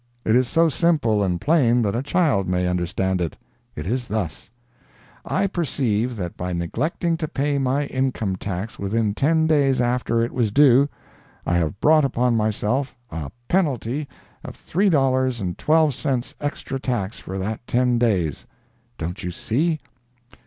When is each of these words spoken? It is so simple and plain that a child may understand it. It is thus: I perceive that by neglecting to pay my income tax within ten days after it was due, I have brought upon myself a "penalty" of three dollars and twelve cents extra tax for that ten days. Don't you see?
It 0.25 0.35
is 0.35 0.47
so 0.47 0.67
simple 0.67 1.23
and 1.23 1.39
plain 1.39 1.83
that 1.83 1.95
a 1.95 2.01
child 2.01 2.47
may 2.47 2.67
understand 2.67 3.21
it. 3.21 3.35
It 3.75 3.85
is 3.85 4.07
thus: 4.07 4.49
I 5.25 5.45
perceive 5.45 6.15
that 6.15 6.35
by 6.35 6.53
neglecting 6.53 7.17
to 7.17 7.27
pay 7.27 7.59
my 7.59 7.85
income 7.85 8.35
tax 8.35 8.79
within 8.79 9.13
ten 9.13 9.45
days 9.45 9.79
after 9.79 10.23
it 10.23 10.31
was 10.31 10.51
due, 10.51 10.89
I 11.45 11.57
have 11.57 11.79
brought 11.79 12.03
upon 12.03 12.35
myself 12.35 12.95
a 13.11 13.29
"penalty" 13.47 14.07
of 14.43 14.55
three 14.55 14.89
dollars 14.89 15.39
and 15.39 15.55
twelve 15.55 15.93
cents 15.93 16.33
extra 16.41 16.79
tax 16.79 17.19
for 17.19 17.37
that 17.37 17.67
ten 17.67 17.99
days. 17.99 18.47
Don't 18.97 19.21
you 19.21 19.29
see? 19.29 19.81